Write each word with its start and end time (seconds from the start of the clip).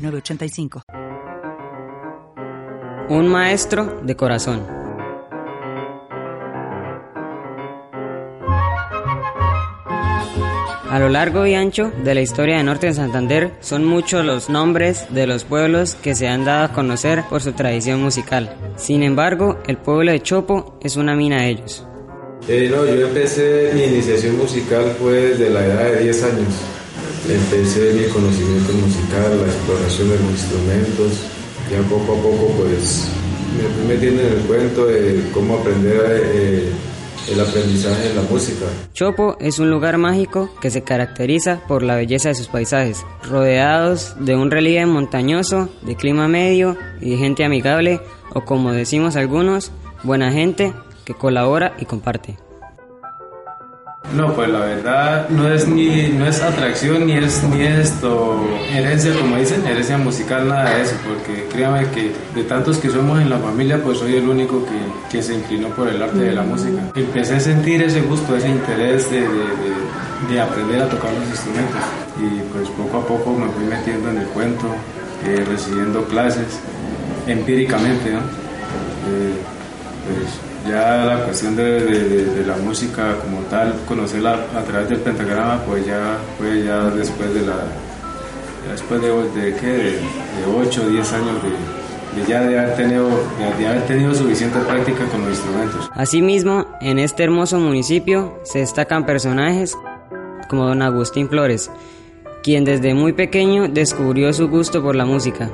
906985. 0.00 0.82
Un 3.08 3.28
maestro 3.28 4.00
de 4.02 4.16
corazón. 4.16 4.80
A 10.90 10.98
lo 10.98 11.08
largo 11.08 11.46
y 11.46 11.54
ancho 11.54 11.92
de 12.02 12.14
la 12.16 12.20
historia 12.20 12.56
de 12.56 12.64
Norte 12.64 12.88
de 12.88 12.94
Santander 12.94 13.52
son 13.60 13.84
muchos 13.84 14.24
los 14.24 14.50
nombres 14.50 15.06
de 15.10 15.28
los 15.28 15.44
pueblos 15.44 15.94
que 15.94 16.16
se 16.16 16.26
han 16.26 16.44
dado 16.44 16.64
a 16.64 16.72
conocer 16.72 17.22
por 17.30 17.42
su 17.42 17.52
tradición 17.52 18.02
musical. 18.02 18.56
Sin 18.76 19.04
embargo, 19.04 19.60
el 19.68 19.76
pueblo 19.76 20.10
de 20.10 20.20
Chopo 20.20 20.78
es 20.82 20.96
una 20.96 21.14
mina 21.14 21.42
de 21.42 21.50
ellos. 21.50 21.86
Eh, 22.48 22.68
no, 22.68 22.84
yo 22.84 23.06
empecé 23.06 23.70
mi 23.72 23.84
iniciación 23.84 24.36
musical 24.36 24.96
fue 25.00 25.12
desde 25.12 25.50
la 25.50 25.64
edad 25.64 25.92
de 25.92 26.02
10 26.02 26.24
años. 26.24 26.54
Empecé 27.28 27.92
mi 27.94 28.04
conocimiento 28.08 28.72
musical, 28.72 29.40
la 29.40 29.46
exploración 29.46 30.08
de 30.10 30.18
los 30.18 30.30
instrumentos. 30.30 31.12
Ya 31.70 31.82
poco 31.88 32.12
a 32.14 32.22
poco 32.22 32.52
pues 32.58 33.08
me 33.56 33.68
fui 33.68 33.94
metiendo 33.94 34.22
en 34.22 34.32
el 34.32 34.40
cuento 34.40 34.86
de 34.86 35.30
cómo 35.32 35.58
aprender 35.58 36.22
eh, 36.34 36.72
el 37.30 37.40
aprendizaje 37.40 38.08
de 38.08 38.14
la 38.14 38.22
música. 38.22 38.66
Chopo 38.92 39.36
es 39.40 39.58
un 39.58 39.70
lugar 39.70 39.98
mágico 39.98 40.50
que 40.60 40.70
se 40.70 40.82
caracteriza 40.82 41.60
por 41.68 41.82
la 41.82 41.96
belleza 41.96 42.30
de 42.30 42.34
sus 42.34 42.48
paisajes, 42.48 43.04
rodeados 43.28 44.14
de 44.18 44.36
un 44.36 44.50
relieve 44.50 44.86
montañoso, 44.86 45.68
de 45.82 45.96
clima 45.96 46.28
medio 46.28 46.76
y 47.00 47.10
de 47.10 47.16
gente 47.18 47.44
amigable, 47.44 48.00
o 48.34 48.44
como 48.44 48.72
decimos 48.72 49.16
algunos, 49.16 49.70
buena 50.02 50.32
gente 50.32 50.72
que 51.04 51.14
colabora 51.14 51.74
y 51.78 51.84
comparte. 51.84 52.36
No, 54.14 54.34
pues 54.34 54.48
la 54.48 54.58
verdad 54.60 55.28
no 55.28 55.48
es 55.48 55.68
ni 55.68 56.08
no 56.08 56.26
es 56.26 56.42
atracción 56.42 57.06
ni 57.06 57.12
es 57.12 57.44
ni 57.44 57.62
esto 57.62 58.44
herencia 58.72 59.14
como 59.14 59.36
dicen, 59.36 59.64
herencia 59.64 59.98
musical 59.98 60.48
nada 60.48 60.74
de 60.74 60.82
eso, 60.82 60.96
porque 61.06 61.46
créame 61.52 61.86
que 61.90 62.12
de 62.34 62.42
tantos 62.42 62.78
que 62.78 62.90
somos 62.90 63.20
en 63.20 63.30
la 63.30 63.38
familia, 63.38 63.80
pues 63.80 63.98
soy 63.98 64.16
el 64.16 64.28
único 64.28 64.64
que, 64.64 64.80
que 65.10 65.22
se 65.22 65.34
inclinó 65.34 65.68
por 65.68 65.86
el 65.86 66.02
arte 66.02 66.18
de 66.18 66.32
la 66.32 66.42
música. 66.42 66.82
Empecé 66.96 67.36
a 67.36 67.40
sentir 67.40 67.82
ese 67.82 68.00
gusto, 68.00 68.36
ese 68.36 68.48
interés 68.48 69.08
de, 69.12 69.20
de, 69.20 70.28
de, 70.28 70.40
aprender 70.40 70.82
a 70.82 70.88
tocar 70.88 71.12
los 71.12 71.28
instrumentos 71.28 71.80
y 72.18 72.40
pues 72.52 72.68
poco 72.70 72.98
a 72.98 73.06
poco 73.06 73.38
me 73.38 73.48
fui 73.52 73.64
metiendo 73.64 74.10
en 74.10 74.18
el 74.18 74.26
cuento, 74.28 74.66
eh, 75.24 75.44
recibiendo 75.48 76.04
clases 76.06 76.58
empíricamente, 77.28 78.10
¿no? 78.10 78.18
Eh, 78.18 79.36
pues, 80.06 80.49
ya 80.68 81.04
la 81.04 81.24
cuestión 81.24 81.56
de, 81.56 81.80
de, 81.80 82.44
la 82.46 82.56
música 82.56 83.16
como 83.22 83.40
tal, 83.48 83.74
conocerla 83.86 84.34
a 84.54 84.62
través 84.62 84.88
del 84.88 84.98
pentagrama, 84.98 85.62
pues 85.64 85.86
ya 85.86 86.18
fue 86.38 86.62
ya 86.62 86.84
después 86.90 87.32
de 87.34 87.42
la 87.42 87.54
después 88.70 89.00
de, 89.02 89.54
¿qué? 89.60 89.66
de, 89.66 89.98
8 90.46 90.82
o 90.84 90.88
10 90.88 91.12
años 91.12 91.42
de, 91.42 92.26
ya 92.26 92.42
de 92.42 92.76
tenido, 92.76 93.08
de 93.58 93.66
haber 93.66 93.86
tenido 93.86 94.14
suficiente 94.14 94.58
práctica 94.60 95.04
con 95.06 95.22
los 95.22 95.30
instrumentos. 95.30 95.90
Asimismo, 95.94 96.66
en 96.80 96.98
este 96.98 97.24
hermoso 97.24 97.58
municipio 97.58 98.38
se 98.42 98.60
destacan 98.60 99.06
personajes 99.06 99.76
como 100.48 100.66
don 100.66 100.82
Agustín 100.82 101.28
Flores, 101.28 101.70
quien 102.42 102.64
desde 102.64 102.94
muy 102.94 103.12
pequeño 103.12 103.68
descubrió 103.68 104.32
su 104.32 104.48
gusto 104.48 104.82
por 104.82 104.96
la 104.96 105.04
música, 105.04 105.50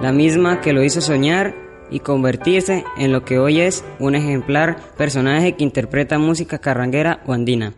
la 0.00 0.12
misma 0.12 0.60
que 0.60 0.72
lo 0.72 0.82
hizo 0.82 1.00
soñar 1.00 1.67
y 1.90 2.00
convertirse 2.00 2.84
en 2.96 3.12
lo 3.12 3.24
que 3.24 3.38
hoy 3.38 3.60
es 3.60 3.84
un 3.98 4.14
ejemplar 4.14 4.78
personaje 4.96 5.56
que 5.56 5.64
interpreta 5.64 6.18
música 6.18 6.58
carranguera 6.58 7.22
o 7.26 7.32
andina. 7.32 7.74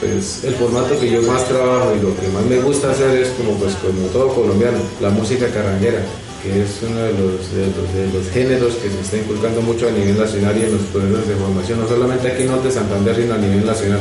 Pues 0.00 0.44
el 0.44 0.54
formato 0.54 0.98
que 0.98 1.10
yo 1.10 1.22
más 1.22 1.46
trabajo 1.46 1.94
y 1.96 2.02
lo 2.02 2.14
que 2.16 2.28
más 2.28 2.44
me 2.44 2.58
gusta 2.60 2.90
hacer 2.90 3.20
es 3.20 3.28
como 3.30 3.54
pues 3.54 3.74
como 3.76 4.06
todo 4.08 4.34
colombiano, 4.34 4.78
la 5.00 5.10
música 5.10 5.46
carranguera, 5.48 6.00
que 6.42 6.62
es 6.62 6.80
uno 6.82 7.00
de 7.00 7.12
los, 7.12 7.52
de 7.54 8.06
los, 8.12 8.30
géneros 8.30 8.74
que 8.76 8.90
se 8.90 9.00
está 9.00 9.16
inculcando 9.18 9.60
mucho 9.62 9.88
a 9.88 9.92
nivel 9.92 10.18
nacional 10.18 10.56
y 10.56 10.64
en 10.64 10.72
los 10.72 10.82
procesos 10.92 11.28
de 11.28 11.34
formación, 11.36 11.80
no 11.80 11.88
solamente 11.88 12.28
aquí 12.28 12.42
en 12.42 12.48
Norte 12.48 12.68
de 12.68 12.74
Santander, 12.74 13.16
sino 13.16 13.34
a 13.34 13.38
nivel 13.38 13.64
nacional. 13.64 14.00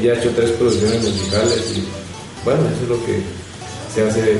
Y 0.00 0.04
ya 0.04 0.14
he 0.14 0.18
hecho 0.18 0.30
tres 0.34 0.50
producciones 0.52 1.02
musicales 1.02 1.76
y 1.76 2.01
bueno, 2.44 2.60
eso 2.62 2.82
es 2.82 2.88
lo 2.88 3.04
que 3.04 3.20
se 3.94 4.02
hace, 4.02 4.32
eh, 4.32 4.38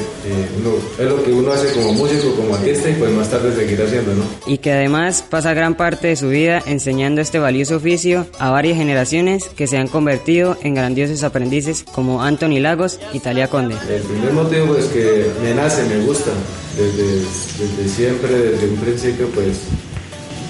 es 0.99 1.05
lo 1.05 1.23
que 1.23 1.33
uno 1.33 1.53
hace 1.53 1.73
como 1.75 1.93
músico, 1.93 2.35
como 2.35 2.55
artista 2.55 2.89
y 2.89 2.95
pues 2.95 3.11
más 3.11 3.29
tarde 3.29 3.55
seguir 3.55 3.83
haciendo, 3.83 4.15
¿no? 4.15 4.25
Y 4.47 4.59
que 4.59 4.73
además 4.73 5.23
pasa 5.29 5.53
gran 5.53 5.75
parte 5.75 6.09
de 6.09 6.17
su 6.17 6.29
vida 6.29 6.63
enseñando 6.65 7.21
este 7.21 7.39
valioso 7.39 7.77
oficio 7.77 8.27
a 8.39 8.51
varias 8.51 8.79
generaciones 8.79 9.51
que 9.55 9.67
se 9.67 9.77
han 9.77 9.89
convertido 9.89 10.57
en 10.63 10.75
grandiosos 10.75 11.23
aprendices 11.23 11.85
como 11.93 12.23
Anthony 12.23 12.61
Lagos 12.61 12.99
y 13.13 13.21
Talia 13.21 13.49
Conde. 13.49 13.77
El 13.91 14.03
primer 14.03 14.33
motivo 14.33 14.75
es 14.75 14.87
que 14.87 15.27
me 15.43 15.55
nace, 15.55 15.85
me 15.85 16.03
gusta, 16.07 16.31
desde, 16.79 17.19
desde 17.59 17.95
siempre, 17.95 18.33
desde 18.33 18.69
un 18.69 18.77
principio 18.77 19.27
pues 19.35 19.59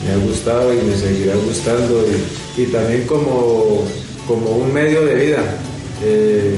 me 0.07 0.13
ha 0.13 0.17
gustado 0.25 0.73
y 0.73 0.77
me 0.77 0.95
seguirá 0.95 1.35
gustando 1.35 2.05
y, 2.57 2.63
y 2.63 2.67
también 2.67 3.05
como, 3.07 3.85
como 4.29 4.51
un 4.59 4.73
medio 4.73 5.05
de 5.05 5.15
vida. 5.15 5.39
Eh, 6.05 6.57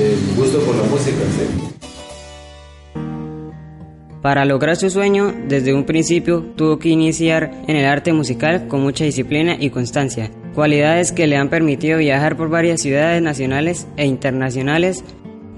el 0.00 0.34
gusto 0.36 0.60
por 0.60 0.74
la 0.76 0.82
música. 0.84 1.18
Para 4.22 4.44
lograr 4.44 4.76
su 4.76 4.90
sueño, 4.90 5.34
desde 5.48 5.72
un 5.72 5.84
principio 5.84 6.42
tuvo 6.54 6.78
que 6.78 6.90
iniciar 6.90 7.50
en 7.66 7.76
el 7.76 7.86
arte 7.86 8.12
musical 8.12 8.68
con 8.68 8.82
mucha 8.82 9.04
disciplina 9.04 9.56
y 9.58 9.70
constancia, 9.70 10.30
cualidades 10.54 11.10
que 11.12 11.26
le 11.26 11.36
han 11.36 11.48
permitido 11.48 11.98
viajar 11.98 12.36
por 12.36 12.50
varias 12.50 12.82
ciudades 12.82 13.22
nacionales 13.22 13.86
e 13.96 14.04
internacionales, 14.04 15.04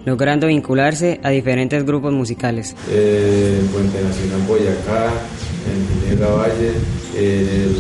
logrando 0.05 0.47
vincularse 0.47 1.21
a 1.25 1.31
diferentes 1.31 1.85
grupos 1.85 2.13
musicales. 2.13 2.77
Eh, 2.89 3.61
Puente 3.73 4.01
Nacional 4.01 4.43
Boyacá, 4.47 5.11
en 6.11 6.21
Valle, 6.21 6.73
el 7.17 7.75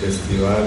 Festival 0.00 0.66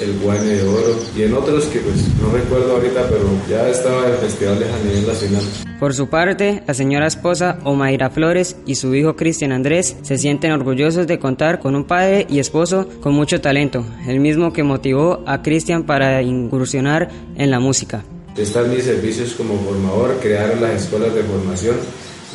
El 0.00 0.18
Guane 0.18 0.44
de 0.44 0.62
Oro 0.62 0.98
y 1.16 1.22
en 1.22 1.34
otros 1.34 1.64
que 1.66 1.80
pues 1.80 1.96
no 2.20 2.30
recuerdo 2.30 2.72
ahorita, 2.72 3.08
pero 3.08 3.24
ya 3.48 3.68
estaba 3.68 4.06
en 4.06 4.14
festivales 4.18 4.68
a 4.68 4.84
nivel 4.84 5.06
nacional. 5.06 5.42
Por 5.80 5.94
su 5.94 6.08
parte, 6.08 6.62
la 6.66 6.74
señora 6.74 7.06
esposa 7.06 7.58
Omaira 7.64 8.10
Flores 8.10 8.56
y 8.66 8.74
su 8.74 8.94
hijo 8.94 9.16
Cristian 9.16 9.52
Andrés 9.52 9.96
se 10.02 10.18
sienten 10.18 10.52
orgullosos 10.52 11.06
de 11.06 11.18
contar 11.18 11.60
con 11.60 11.74
un 11.74 11.84
padre 11.84 12.26
y 12.28 12.38
esposo 12.38 12.88
con 13.00 13.14
mucho 13.14 13.40
talento, 13.40 13.84
el 14.06 14.20
mismo 14.20 14.52
que 14.52 14.62
motivó 14.62 15.22
a 15.26 15.42
Cristian 15.42 15.84
para 15.84 16.22
incursionar 16.22 17.10
en 17.36 17.50
la 17.50 17.60
música. 17.60 18.04
Están 18.36 18.70
mis 18.70 18.84
servicios 18.84 19.32
como 19.34 19.58
formador, 19.58 20.18
crear 20.20 20.58
las 20.58 20.82
escuelas 20.82 21.14
de 21.14 21.22
formación 21.22 21.76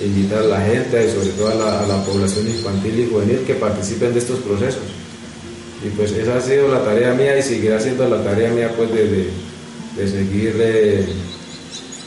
invitar 0.04 0.40
a 0.40 0.48
la 0.48 0.62
gente 0.62 1.06
y 1.06 1.12
sobre 1.12 1.30
todo 1.30 1.50
a 1.50 1.88
la, 1.88 2.04
población 2.06 2.48
infantil 2.48 3.00
y 3.00 3.10
juvenil 3.10 3.40
que 3.46 3.56
participen 3.56 4.14
de 4.14 4.20
estos 4.20 4.40
procesos. 4.40 4.84
Y 5.86 5.90
pues 5.90 6.12
esa 6.12 6.38
ha 6.38 6.42
sido 6.42 6.68
la 6.68 6.84
tarea 6.84 7.14
mía 7.14 7.38
y 7.38 7.44
seguirá 7.44 7.80
siendo 7.80 8.08
la 8.08 8.24
tarea 8.24 8.52
mía 8.52 8.72
pues 8.76 8.92
de, 8.92 9.30
de, 9.98 10.08
seguir 10.08 10.56
eh, 10.60 11.06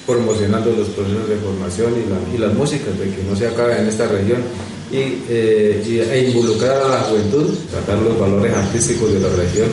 promocionando 0.07 0.71
los 0.73 0.89
procesos 0.89 1.29
de 1.29 1.37
formación 1.37 1.95
y, 2.35 2.39
las 2.39 2.55
músicas, 2.55 2.99
de 2.99 3.11
que 3.11 3.23
no 3.29 3.35
se 3.35 3.49
acabe 3.49 3.79
en 3.79 3.89
esta 3.89 4.07
región 4.07 4.43
y, 4.93 5.23
eh, 5.29 6.09
e 6.13 6.31
involucrar 6.31 6.83
a 6.83 6.89
la 6.89 7.01
juventud, 7.01 7.55
tratar 7.71 7.99
los 7.99 8.19
valores 8.19 8.55
artísticos 8.55 9.13
de 9.13 9.21
la 9.21 9.29
región, 9.31 9.69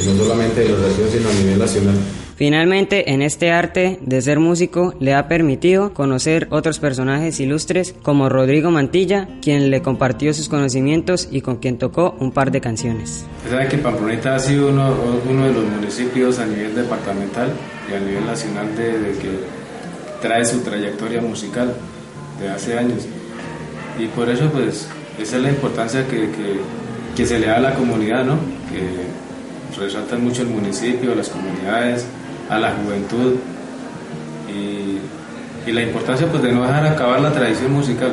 y 0.00 0.06
no 0.08 0.24
solamente 0.24 0.60
de 0.60 0.68
la 0.68 0.86
región 0.86 1.08
sino 1.10 1.28
a 1.28 1.32
nivel 1.34 1.58
nacional. 1.58 1.94
Finalmente, 2.42 3.12
en 3.12 3.22
este 3.22 3.52
arte 3.52 4.00
de 4.00 4.20
ser 4.20 4.40
músico 4.40 4.94
le 4.98 5.14
ha 5.14 5.28
permitido 5.28 5.94
conocer 5.94 6.48
otros 6.50 6.80
personajes 6.80 7.38
ilustres 7.38 7.94
como 8.02 8.28
Rodrigo 8.28 8.70
Mantilla, 8.70 9.28
quien 9.40 9.70
le 9.70 9.82
compartió 9.82 10.34
sus 10.34 10.48
conocimientos 10.48 11.28
y 11.30 11.42
con 11.42 11.58
quien 11.58 11.78
tocó 11.78 12.16
un 12.18 12.32
par 12.32 12.50
de 12.50 12.60
canciones. 12.60 13.26
Sabe 13.48 13.68
que 13.68 13.78
Pamplonita 13.78 14.34
ha 14.34 14.38
sido 14.40 14.70
uno, 14.70 14.92
uno 15.30 15.44
de 15.44 15.52
los 15.52 15.64
municipios 15.64 16.38
a 16.38 16.46
nivel 16.46 16.74
departamental 16.74 17.52
y 17.88 17.94
a 17.94 18.00
nivel 18.00 18.26
nacional 18.26 18.74
de, 18.76 19.12
que 19.20 19.30
trae 20.20 20.44
su 20.44 20.62
trayectoria 20.62 21.20
musical 21.20 21.74
de 22.40 22.48
hace 22.48 22.76
años. 22.76 23.06
Y 23.98 24.06
por 24.06 24.28
eso, 24.28 24.50
pues, 24.50 24.88
esa 25.20 25.36
es 25.36 25.42
la 25.42 25.50
importancia 25.50 26.06
que, 26.08 26.30
que, 26.30 26.60
que 27.14 27.26
se 27.26 27.38
le 27.38 27.46
da 27.46 27.58
a 27.58 27.60
la 27.60 27.74
comunidad, 27.74 28.24
¿no? 28.24 28.36
Que 28.68 28.80
resaltan 29.78 30.22
mucho 30.22 30.42
el 30.42 30.48
municipio, 30.48 31.14
las 31.14 31.28
comunidades, 31.28 32.06
a 32.48 32.58
la 32.58 32.72
juventud 32.72 33.36
y, 34.48 35.68
y 35.68 35.72
la 35.72 35.82
importancia 35.82 36.26
pues 36.26 36.42
de 36.42 36.52
no 36.52 36.62
dejar 36.62 36.86
acabar 36.86 37.20
la 37.20 37.32
tradición 37.32 37.72
musical. 37.72 38.12